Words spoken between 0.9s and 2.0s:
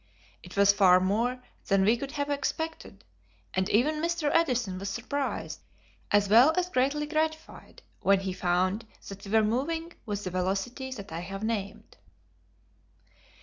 more than we